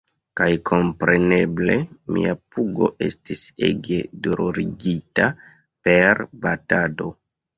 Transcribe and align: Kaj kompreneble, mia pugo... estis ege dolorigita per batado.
Kaj 0.39 0.45
kompreneble, 0.67 1.75
mia 2.15 2.31
pugo... 2.55 2.87
estis 3.09 3.43
ege 3.67 3.99
dolorigita 4.27 5.27
per 5.89 6.25
batado. 6.47 7.13